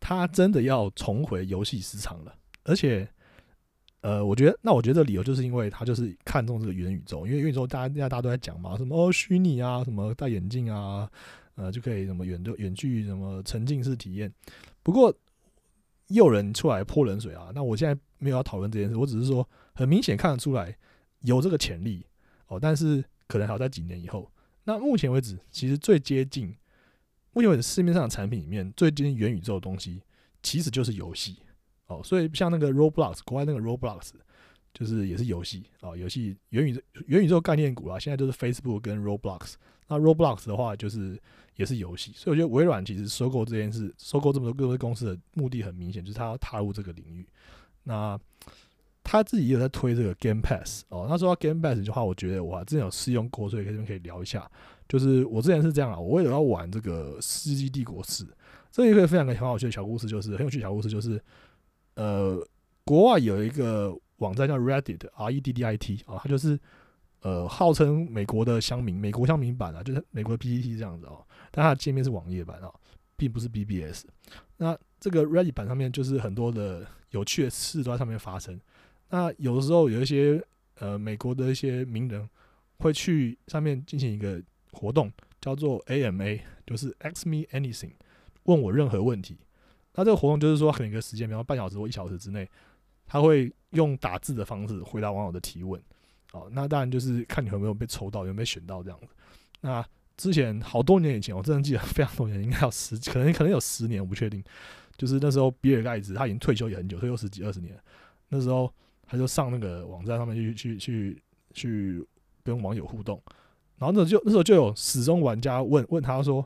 [0.00, 2.34] 他真的要重回游戏市场了。
[2.64, 3.06] 而且，
[4.00, 11.10] 呃，我觉得，那我觉得理由就是因为他就是看中这个元宇宙，因为元宇宙大家现在大家都在讲嘛，什么哦虚拟啊，什么戴眼镜啊，
[11.56, 14.32] 呃，就可以什么远远距什么沉浸式体验。
[14.82, 15.14] 不过，
[16.08, 17.50] 又有人出来泼冷水啊。
[17.54, 20.74] 那我现在没有要讨论这件事，我只是说，很明显看得出来
[21.20, 22.06] 有这个潜力
[22.46, 24.30] 哦，但是可能还要在几年以后。
[24.64, 26.54] 那目前为止，其实最接近
[27.32, 30.02] 目前为止市面上的产品里面最接近元宇宙的东西，
[30.42, 31.38] 其实就是游戏
[31.86, 32.00] 哦。
[32.04, 34.10] 所以像那个 Roblox，国外那个 Roblox，
[34.72, 39.54] 就是也是游戏啊，游戏元宇宙元宇宙概念股啊，现在就是 Facebook 跟 Roblox。
[39.88, 41.20] 那 Roblox 的话，就是
[41.56, 42.12] 也是游戏。
[42.14, 47.26] 所以我觉得微软其实收购这件事，收购这么多各个公司的目的很明显，就是他要踏入这个领域。
[47.82, 48.18] 那
[49.04, 51.06] 他自己也有在推这个 Game Pass 哦。
[51.08, 54.50] 那说到 Game Pass 的话，我觉得我之前有试用过，所以这边可以聊一下。
[54.88, 58.24] 就是我之前是这样啊，我为了要玩这个《世纪帝国四》，
[58.70, 61.18] 这一个分享个很有趣的小故事，就是很有趣的小故事，就是
[61.94, 62.46] 呃，
[62.84, 66.58] 国外有一个网站叫 Reddit，R E D D I T 啊，它就是
[67.22, 72.70] 呃号称美国的乡民，美国乡民版啊，就是美国的 P P T 这样子哦，但它的界面是网页版啊，
[73.16, 74.06] 并不是 B B S。
[74.58, 78.60] 那这个 Reddit 版上面就是很多的有趣的事都在上面发生。
[79.12, 80.42] 那有的时候有一些
[80.78, 82.26] 呃美国的一些名人
[82.78, 87.92] 会去上面进行一个活动，叫做 AMA，就是 Ask Me Anything，
[88.44, 89.36] 问我任何问题。
[89.94, 92.48] 那这个活动就是说，可能一个时间，比方半小时或一小时之内，
[93.06, 95.78] 他会用打字的方式回答网友的提问。
[96.32, 99.08] 哦，那当然就是看你有没有被抽到，有没有选到这样子。
[99.60, 104.42] 那之前好多年以前，我真的记得非常多年，应该有十，可能可能有十年，我不确定。
[104.96, 107.78] 就是那时候比尔盖茨他已经退休也很久，退休十几二十年，
[108.30, 108.72] 那时候。
[109.12, 111.22] 他就上那个网站上面去去去
[111.52, 112.08] 去
[112.42, 113.22] 跟网友互动，
[113.76, 116.42] 然后那就那时候就有始终玩家问问他说，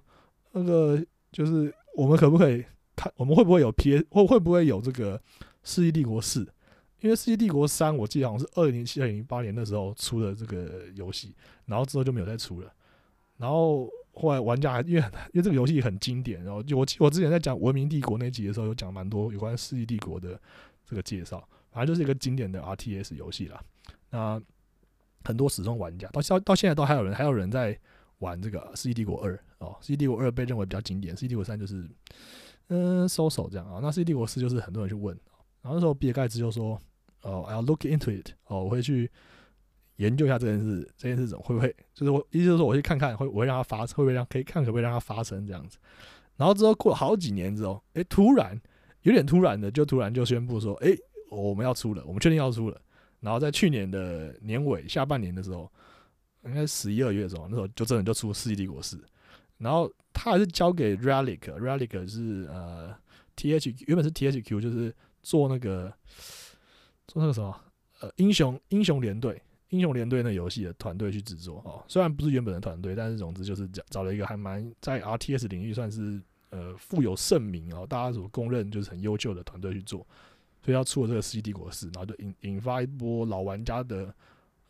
[0.51, 1.01] 那个
[1.31, 2.65] 就是我们可不可以
[2.97, 5.17] 看，我们会不会有 P 会会不会有这个
[5.63, 6.45] 《世纪帝国四》？
[7.03, 12.73] 因为《世纪帝国三》我记得好像是二零零七、二零零八年的时候出的这个游戏，然后之后就没有再出了。
[13.37, 20.41] 然后后来玩家还因为因为这个游戏很经典，然后就我我之前在讲《文明帝国》那集的时候，有讲蛮多有关《世纪帝国》的
[20.85, 21.49] 这个介绍。
[21.77, 23.63] 反正就是一个经典的 RTS 游戏啦。
[24.09, 24.41] 那
[25.25, 27.79] 很多始终玩家到到到现在都还有人还有人在
[28.21, 31.87] 玩这个《世纪帝国二》哦，《世纪帝国二》被认为比较经典，《世纪帝国三》就是
[32.69, 33.79] 嗯收手这样啊。
[33.83, 35.15] 那《世纪帝国四》就是很多人去问，
[35.61, 36.81] 然后那时候比尔盖茨就说
[37.21, 39.11] ：“哦，I'll look into it。”哦，我会去
[39.97, 45.77] 研究一下这件事，这件事怎么会不会就是我意思就是说我去看看会我会让它发会不会让可以看可不可以让它发生这样子。
[46.37, 48.59] 然后之后过了好几年之后，哎，突然
[49.03, 50.97] 有点突然的就突然就宣布说：“哎。”
[51.29, 52.81] 我们要出了，我们确定要出了。
[53.21, 55.71] 然后在去年的年尾下半年的时候，
[56.45, 58.97] 应该十一二月的时候，那时候就真的就出《世纪帝国四》。
[59.59, 62.95] 然后他还是交给 Relic，Relic 是呃
[63.37, 65.93] TH 原本是 THQ，就是做那个
[67.09, 67.59] 做那个什么
[68.01, 71.83] 呃英雄英雄联队英雄联队那游戏的团队去制作哦。
[71.89, 80.07] 虽然不是原本的团队，但是总之就是找找了一个还蛮在 RTS 领域算是呃富有盛名哦，大家所公认就是很优秀的团队去做。
[80.67, 84.13] 所以要出了这个《世纪帝国四》，然后就引引发一波老玩家的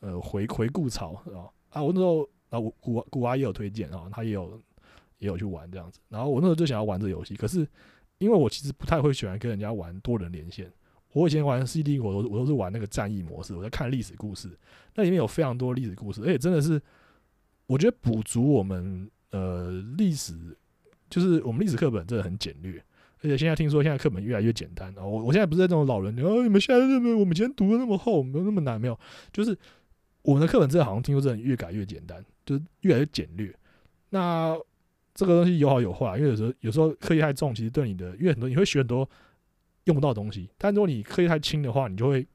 [0.00, 1.82] 呃回回顾潮啊啊！
[1.82, 4.61] 我那时候啊，我古古阿也有推荐啊，他也有
[5.20, 5.98] 也有去玩这样子。
[6.11, 7.66] 然后我那时候就想要玩这游戏，可是
[8.18, 10.70] 因为我其实不太会喜欢跟人家玩多人连线。
[11.14, 14.50] 我以前玩《世纪帝国》都我都是玩那个战役模式，我在看历史故事，
[14.96, 16.78] 那里面有非常多历史故事，而且真的是
[17.66, 20.54] 我觉得补足我们呃历史，
[21.09, 22.85] 就是我们历史课本真的很简略。
[23.22, 24.94] 而且现在听说现在课本越来越简单。
[24.96, 28.98] 我我现在不是那种老人，哦，你们现在认为我们以前读的那么厚，没有那么难，没有，
[29.33, 29.57] 就是
[30.22, 33.55] 我们的课本真的好像听说真的越改越简单，就是越来越简略。
[34.11, 34.57] 那
[35.14, 39.09] 这个东西有好有坏，因为有时候有时候课业太重，其实对你的，因为很多你会学很多
[39.85, 40.50] 用不到的东西。
[40.59, 42.26] 但如果你课业太轻的话，你就会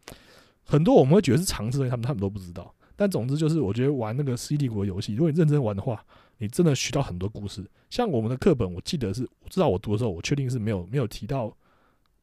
[0.64, 2.74] 很多我们会觉得是常识的，他们他们都不知道。
[2.96, 6.04] 但总之就是，我觉得玩那个 C D 国游戏，如果你认真玩的话，
[6.42, 7.64] 你真的学到很多故事。
[7.90, 11.56] 像我们的课本，我记得是，我知道我读的时候，我确定是没有没有提到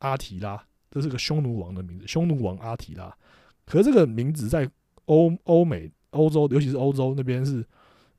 [0.01, 3.17] 阿提拉，这是个匈奴王的名字，匈奴王阿提拉。
[3.65, 4.69] 可是这个名字在
[5.05, 7.65] 欧欧美、欧洲，尤其是欧洲那边是。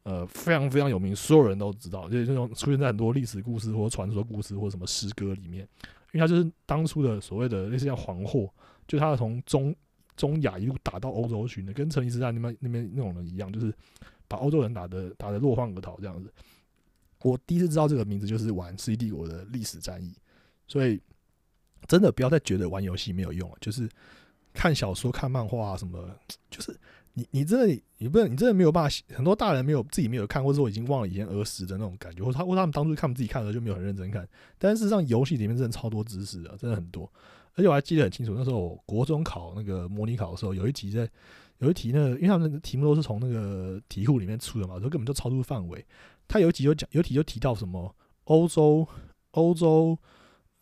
[0.03, 5.67] 呃，非常非常有名，所有人都知道，就是那种出现在很多历史故事或传说故事或什么诗歌里面，
[6.13, 8.49] 因为他就是当初的所谓的类似像黄祸，
[8.87, 9.75] 就他从中
[10.15, 13.71] 中亚一路打到欧洲去的，跟成吉思汗那边那边那种人一样，就是
[14.29, 16.31] 把欧洲人打的打的落荒而逃这样子。
[17.23, 20.13] 我第一次知道这个名字，就是玩《世纪帝国》的历史战役，
[20.67, 21.01] 所以
[21.87, 23.89] 真的不要再觉得玩游戏没有用了，就是
[24.53, 26.15] 看小说、看漫画啊什么，
[26.49, 26.79] 就是。
[27.13, 34.25] 你你真的你不能你真的没有办法，很多大人没有自己没有看，或者说已经忘了以前儿时的那种感觉，或他或他们当初看自己看的时候就没有很认真看。
[34.59, 37.11] 但事实上，游戏里面真的超多知识的，真的很多。
[37.59, 41.09] 而且我还记得很清楚，那时候国中考那个模拟考的时候，有一题在
[41.57, 45.85] 有一题那个，因为他们的题目都是从那个题库里面出的嘛，都根本就超出范围。
[46.27, 47.93] 他有一题就讲，有题就提到什么
[48.23, 48.87] 欧洲
[49.31, 49.99] 欧洲。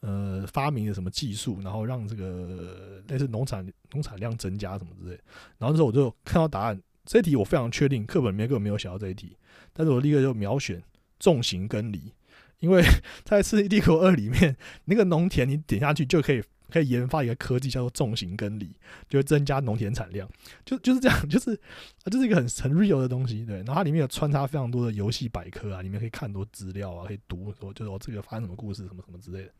[0.01, 5.19] 呃，发明了什么技术，然后让这个类似农产农产量增加什么之类。
[5.57, 9.35] 然后那时候我就看到答案，这一题我非常确定，课本里面根本没有写到这一题。
[9.73, 10.81] 但是我立刻就秒选
[11.17, 12.13] 重型耕犁，
[12.59, 12.83] 因为
[13.25, 14.55] 在《世纪帝国二》里面，
[14.85, 18.69] 那个农田你点下去就可以可以研发一个科技叫做重型耕犁，
[19.07, 20.29] 就会增加农田产量。
[20.65, 21.59] 就就是这样， 就是
[22.05, 23.57] 这是一个很很 real 的东西，对。
[23.57, 29.51] 然后它里面有穿插非常多的游戏百科啊，里面可以看很多资料啊，可以读说就是我这个发生什么故事，什么什么之类的。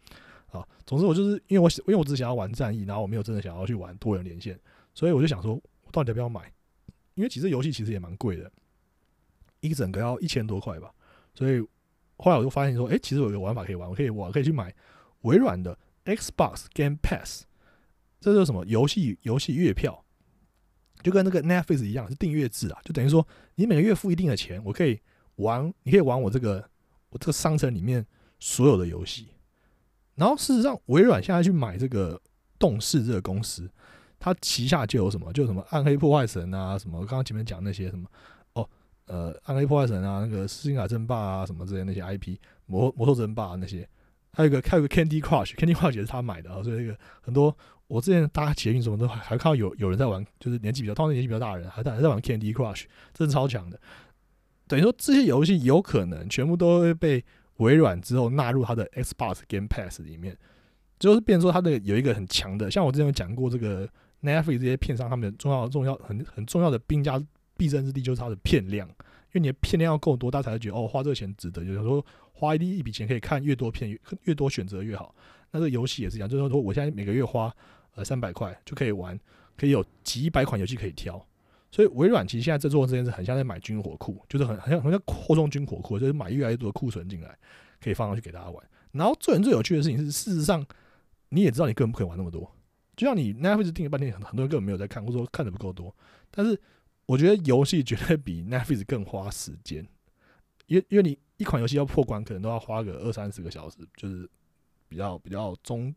[0.48, 4.58] 啊，总之我就是因为我因为我只想要玩战役，然后我没有真的想要去玩多人连线，
[4.94, 6.52] 所以我就想说，我到底要不要买？
[7.16, 8.50] 因为其实游戏其实也蛮贵的，
[9.60, 10.94] 一整个要一千多块吧。
[11.34, 11.60] 所以
[12.18, 14.74] 后来我就发现说，哎，其实有一个玩法可以玩，我可以我可以去买
[15.24, 17.44] 微软的 Xbox Game Pass，
[18.20, 20.04] 这是什么游戏游戏月票，
[21.04, 25.00] 就跟那个 Netflix 一样是订阅制啊，就等于说你每个月付一定的钱，我可以
[25.36, 26.70] 玩，你可以玩我这个
[27.10, 28.06] 我这个商城里面
[28.40, 29.28] 所有的游戏。
[30.16, 32.20] 然后事实上，微软现在去买这个
[32.58, 33.70] 动视这个公司，
[34.18, 38.10] 它旗下就有什么，就什么暗黑破坏神啊，什么刚刚前面讲那些什么
[38.54, 38.68] 哦，
[39.06, 43.88] 呃，暗黑破坏神啊，那个斯金卡争霸啊，什么之类那些 IP，魔魔兽争霸啊那些，
[44.38, 53.80] 还有一个还有个 Candy Crush，Candy Crush 也是他买的啊，所以那个很多我之前搭捷运什么都还还看到有有人在玩，就是年纪比较，通常年纪比较大的人还在还在玩 Candy Crush，真的超强的。
[54.68, 57.26] 等于说这些游戏有可能全部都会被。
[57.58, 60.38] 微软之后纳入它的 Xbox Game Pass 里面，
[61.00, 63.90] 就是变说它的有一个很强的，像我之前有讲过这个
[64.22, 67.20] Netflix 这些片商，他们的重要重要很很重要的兵家
[67.58, 68.94] 必争之地就是它的片量，因
[69.34, 71.66] 为你的片量要够多，大家才会觉得哦花这个钱值得。
[71.66, 72.06] 就是说
[72.38, 75.16] 花一一笔钱可以看越多片越多选择越好。
[75.52, 77.52] 那这个游戏也是一样，就是说我现在每个月花
[77.96, 79.20] 呃三百块就可以玩，
[79.56, 81.26] 可以有几百款游戏可以挑。
[81.72, 87.38] 所以微软其实现在在做这件事，很像在买军火库，就是很很像很像扩充军火库，就是买越来越多的库存进来，
[87.82, 88.70] 可以放上去给大家玩。
[88.92, 90.66] 然后最最有趣的事情是，事实上
[91.30, 92.50] 你也知道你根本不可以玩那么多，
[92.96, 95.94] 就像你 Netflix 订了半天，很很多人根本没有在看，或者说看的不够多。
[96.32, 96.60] 但是
[97.06, 99.86] 我觉得游戏绝对比 Netflix 更花时间，
[100.68, 104.30] 因为因为你一款游戏要破关，可能都要花个二三十个小时，就是
[104.88, 105.94] 比较比较中。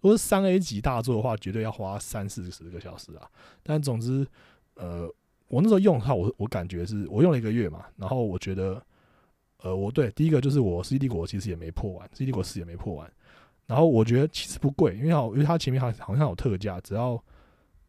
[0.00, 3.28] 如果是三 A 级大作的话，绝对要花三四十个小时啊。
[3.62, 4.26] 但总之。
[4.76, 5.06] 呃，
[5.48, 8.82] 我那时候用的话，我我感觉是我用了一个月嘛，然后我觉得，
[9.58, 13.12] 呃，我对第一个就是我 C D 国其实也没破完，C D 国四也没破完，
[13.66, 17.22] 然后我觉得其实不贵，因为好，因为它前面好好像有特价，只要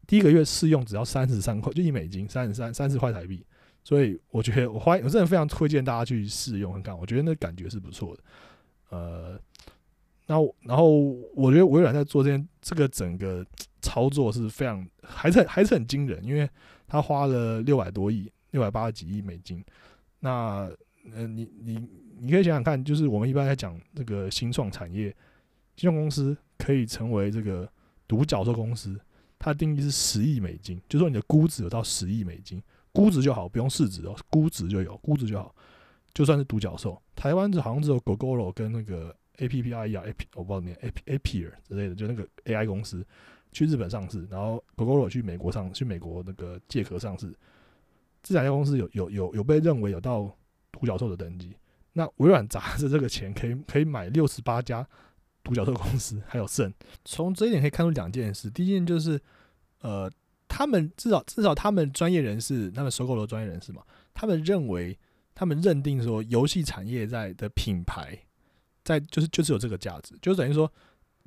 [0.05, 3.45] 第一个月试用只要三十三块，就一美金，三十三三十块台币，
[3.83, 8.23] 所以我觉得我欢，我真的非常推荐大家去试用看，我觉得那感觉是不错的，
[8.89, 9.39] 呃。
[10.27, 10.97] 那，然后
[11.35, 13.45] 我觉得微软在做这件这个整个
[13.81, 16.49] 操作是非常还是还是很惊人，因为
[16.87, 19.61] 他花了六百多亿，六百八十几亿美金。
[20.21, 20.71] 那
[21.13, 21.85] 呃，你你
[22.17, 25.13] 你可以想想看，就是我们一般在讲这个新创产业，
[25.75, 27.69] 新创公司可以成为这个
[28.07, 28.97] 独角兽公司，
[29.37, 32.61] 它的定义是十亿美金，就说你的估值有到十亿美金，
[32.93, 35.55] 估值就好，不用市值哦，估值就有，估值就好，
[36.13, 37.01] 就算是独角兽。
[37.15, 39.15] 台湾这好像只有 Google 跟那个。
[39.37, 42.65] A P P I E A P 我不知道念 A P A P R 之类的，就那个 A I
[42.65, 43.03] 公司
[43.51, 47.33] 去日本上市，然后 Google 去美国上去美国那个借壳上市，
[48.21, 50.31] 这两家公司有有有有被认为有到
[50.71, 51.55] 独角兽的等级。
[51.93, 54.87] 那微软砸着这个钱，可以可以买六十八家
[55.43, 56.71] 独角兽公司还有剩。
[57.03, 59.19] 从这一点可以看出两件事，第一件就是
[59.79, 60.11] 呃，
[60.61, 63.81] 他们至少至少他们专业人士，他们收购的专业人士嘛，
[64.13, 64.95] 他们认为
[65.33, 68.15] 他们认定说游戏产业在的品牌
[68.83, 70.71] 在就是就是有这个价值，就等于说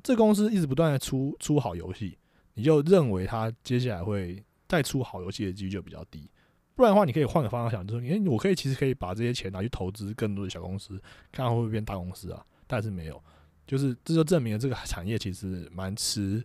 [0.01, 2.17] 这公司一直不断的出出好游戏，
[2.53, 6.31] 你就认为它接下来会再出好游戏的几率就比较低。
[6.73, 10.97] 不然的话，你可以换个方向想，就是诶，我可以其实可以把这些钱拿去投资更多的小公司，
[11.33, 12.41] 看看会不会变大公司啊？
[12.67, 13.21] 但是没有，
[13.67, 16.41] 就是这就证明了这个产业其实蛮吃，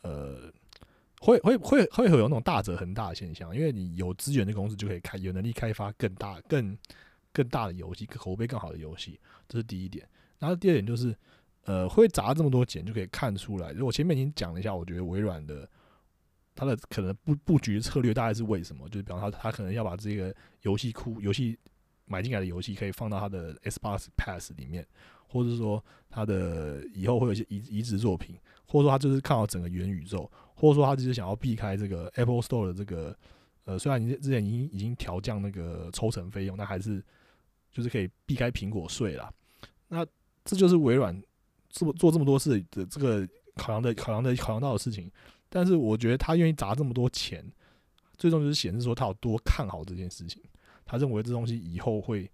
[0.00, 0.50] 呃，
[1.20, 6.76] 会会会会有那种大者恒大的现象，因为你有资源的公司就可以开有能力开发更大、更
[7.32, 10.06] 更大的游戏，口碑更好的游戏，这是第一点。
[10.38, 11.14] 然后第二点就是，
[11.64, 13.72] 呃，会砸这么多钱就可以看出来。
[13.80, 15.68] 我前面已经讲了一下，我觉得微软的。
[16.52, 18.86] 它的可能布布局策略大概是为什么？
[18.88, 21.56] 就是比方说他可能要把这个游戏库游戏
[22.04, 24.86] 买进来的游戏可以放到他的 Xbox Pass 里面，
[25.26, 30.30] 或者是说他的以后会有一些移移植作品，或者说他就是看好整个元宇宙，
[30.60, 33.16] 或者说他只是想要避开这个 Apple Store 的这个
[33.64, 37.02] 呃，虽然你之前已经已经调降那个抽成费用，但还是
[37.72, 39.32] 就是可以避开苹果税啦。
[39.88, 40.04] 那
[40.44, 41.18] 这就是微软
[41.70, 45.10] 做做这么多事的这个考量的考量的考量到的事情。
[45.48, 47.44] 但是我觉得他愿意砸这么多钱，
[48.18, 50.42] 最终就是显示说他有多看好这件事情。
[50.84, 52.30] 他认为这东西以后会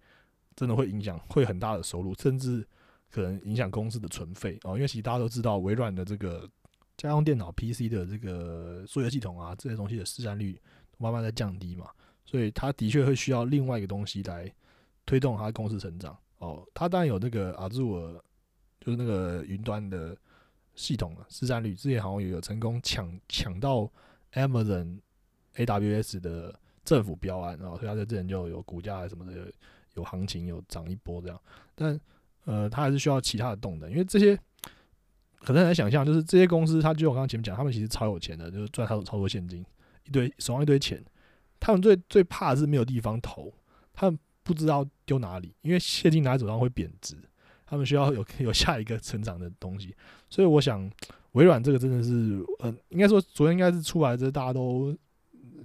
[0.55, 2.67] 真的会影响，会很大的收入，甚至
[3.11, 4.75] 可能影响公司的存废哦。
[4.75, 6.49] 因为其实大家都知道，微软的这个
[6.97, 10.61] 家用电脑 PC 的这个作业系统啊，这些东西的市占率
[10.99, 11.91] 慢慢在降低嘛，
[12.25, 14.53] 所以他的确会需要另外一个东西来
[15.05, 16.67] 推动他公司成长哦。
[16.75, 18.21] 他当然有那个 Azure，
[18.81, 20.17] 就是那个云端的。
[20.79, 23.91] 系统了市占率，之前好像也有成功抢抢到
[24.35, 25.01] Amazon
[25.55, 29.51] AWS 的政府标案，然后所以它在之前就有股价什么的
[29.95, 31.41] 有行情，有涨一波这样。
[31.75, 31.99] 但
[32.45, 34.39] 呃，它还是需要其他的动能，因为这些
[35.47, 39.65] 很难想象，就是这些公司，它就我刚刚前面讲，他们其实超有钱的，就是赚超超多现金，
[40.05, 41.03] 一堆手上一堆钱，
[41.61, 43.53] 他们最最怕的是没有地方投，
[43.95, 47.17] 他们不知道丢哪里，因为现金拿在手上会贬值。
[47.69, 49.93] 他们需要有 有下一个成长的东西，
[50.31, 50.89] 所以我想
[51.33, 54.97] 微软这个真的是，嗯，应该说昨天应该是出来，这大家都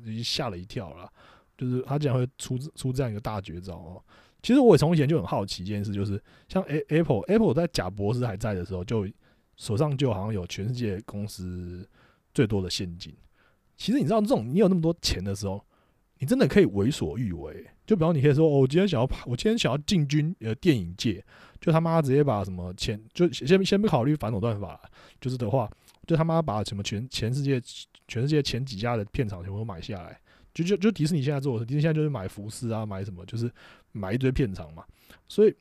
[0.03, 1.07] 已经吓了一跳了，
[1.55, 4.03] 就是他竟然会出出这样一个大绝招哦。
[4.41, 9.05] 其实我从前就很好奇一件事，就是像 A Apple Apple 在贾博士还在的时候，就
[9.57, 11.87] 手上就好像有全世界公司
[12.33, 13.13] 最多的现金。
[13.77, 15.63] 其实你知道，这种你有那么多钱的时候，
[16.19, 17.65] 你真的可以为所欲为。
[17.85, 21.23] 就比方你可以说，哦，我今天想要跑，我今天想要进军呃电影界。
[21.59, 24.81] 就他妈直接把什么钱，就先先不考虑反垄断法，
[25.19, 25.69] 就是的话，
[26.07, 27.61] 就他妈把什么全全世界
[28.07, 30.19] 全世界前几家的片场全部都买下来，
[30.55, 33.51] 就就就迪士尼现在做的，迪士尼现在就是买福斯啊，买什么，就是
[33.91, 34.83] 买一堆片场嘛。
[35.27, 35.55] 所以，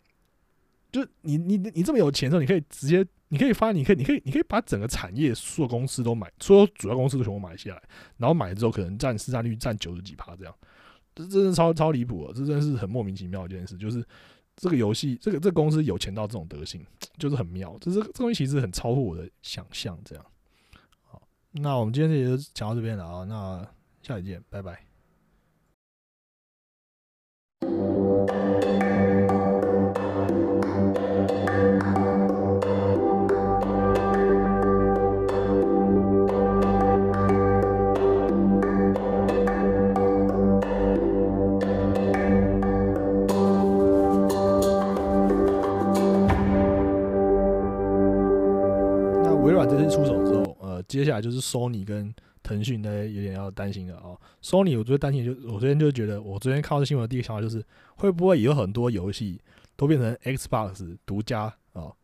[0.91, 7.83] 就你你你这么有钱的时候，你可以直接，你可以发，你可以你可以你可以把整个产业所有公司都买，所有主要公司都全部买下来，
[8.19, 10.55] 然后买了之后可能占市占率占九十几趴这样，
[11.15, 12.33] 这真是超超离谱啊！
[12.37, 14.05] 这真是很莫名其妙一件事，就是。
[14.57, 16.85] 这个游戏，这个这公司有钱到这种德行，
[17.17, 17.79] 就是很妙。
[17.81, 19.99] 这是这东西其实很超乎我的想象。
[20.05, 20.25] 这样，
[21.07, 21.23] 好，
[21.53, 23.25] 那我们今天也就讲到这边了啊。
[23.25, 23.67] 那
[24.03, 24.90] 下期见，拜拜。
[49.67, 54.19] 这次出手之后，呃接下来就是 Sony 跟腾讯呢，有点要担心了哦。
[54.43, 57.65] Sony 我最担心就我昨天就觉得，我昨天看到这新闻的第一个想法就是，
[57.97, 59.41] 会不会有很多游戏
[59.77, 61.95] 都变成 Xbox 独家哦，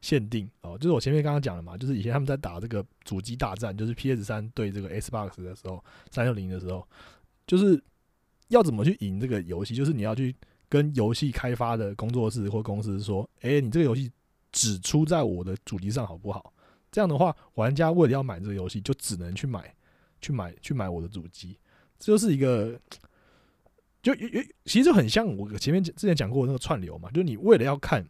[0.00, 0.76] 限定哦？
[0.76, 6.86] 就是我前面刚刚讲了嘛，就是以前他们在打这个主机大战，就是 PS 三对这个 Xbox 的时候，三六零的时候，
[7.46, 7.80] 就是
[8.48, 9.74] 要怎么去赢这个游戏？
[9.74, 10.34] 就是你要去
[10.68, 14.10] 跟游戏开发的工作室或公司说，哎，你这个游戏
[14.50, 16.52] 只出在我的主机上好不好？
[16.94, 19.74] 这样的话，玩家为了要买这个游戏，就只能去买、
[20.20, 21.58] 去买、去买我的主机。
[21.98, 22.78] 这就是一个，
[24.00, 27.10] 就有有，其实就很像我前面之前讲过那个串流嘛。
[27.10, 28.06] 就是你为了要看，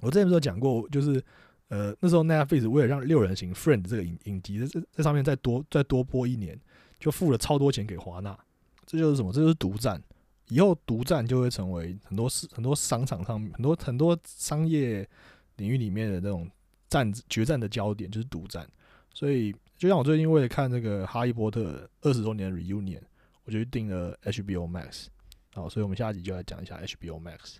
[0.00, 1.22] 我之前不是讲过，就是
[1.68, 6.60] 呃那时候 Netflix 为了让六人行 Friend 这个影影集在在上面再多再多播一年，
[6.98, 8.36] 就付了超多钱给华纳。
[8.84, 9.32] 这就是什么？
[9.32, 10.02] 这就是独占。
[10.48, 15.08] 以后独占就会成为很多市很多商场上很多很多商业
[15.58, 16.50] 领域里面的那种。
[16.92, 18.68] 战决战的焦点就是独占，
[19.14, 21.72] 所以就像我最近为了看这个《哈利波特》
[22.02, 23.00] 二十周年 reunion，
[23.44, 25.06] 我就订了 HBO Max，
[25.54, 27.56] 好，所以我们下一集就来讲一下 HBO Max。